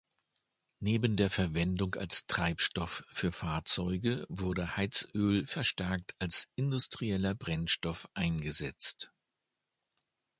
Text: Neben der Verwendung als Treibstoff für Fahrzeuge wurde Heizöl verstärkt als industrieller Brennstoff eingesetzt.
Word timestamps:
Neben 0.79 1.15
der 1.15 1.29
Verwendung 1.29 1.93
als 1.93 2.25
Treibstoff 2.25 3.03
für 3.11 3.31
Fahrzeuge 3.31 4.25
wurde 4.29 4.75
Heizöl 4.75 5.45
verstärkt 5.45 6.15
als 6.17 6.47
industrieller 6.55 7.35
Brennstoff 7.35 8.09
eingesetzt. 8.15 9.11